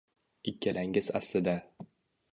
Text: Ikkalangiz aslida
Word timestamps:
Ikkalangiz 0.51 1.11
aslida 1.21 1.57